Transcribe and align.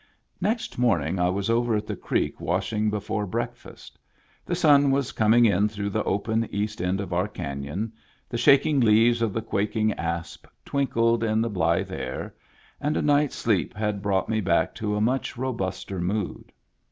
Next 0.41 0.79
morning 0.79 1.19
I 1.19 1.29
was 1.29 1.47
over 1.47 1.75
at 1.75 1.85
the 1.85 1.95
creek 1.95 2.41
wash 2.41 2.73
ing 2.73 2.89
before 2.89 3.27
breakfast 3.27 3.99
The 4.47 4.55
sun 4.55 4.89
was 4.89 5.11
coming 5.11 5.45
in 5.45 5.69
through 5.69 5.91
the 5.91 6.03
open 6.05 6.47
east 6.49 6.81
end 6.81 6.99
of 6.99 7.13
our 7.13 7.27
canon, 7.27 7.93
the 8.27 8.39
shaking 8.39 8.79
leaves 8.79 9.21
of 9.21 9.31
the 9.31 9.43
quaking 9.43 9.93
asp 9.93 10.47
twinkled 10.65 11.23
in 11.23 11.45
a 11.45 11.49
blithe 11.49 11.91
air, 11.91 12.33
and 12.79 12.97
a 12.97 13.01
night's 13.03 13.35
sleep 13.35 13.75
had 13.75 14.01
brought 14.01 14.27
me 14.27 14.41
back 14.41 14.73
to 14.73 14.95
a 14.95 15.01
much 15.01 15.37
robuster 15.37 16.01
mood. 16.01 16.51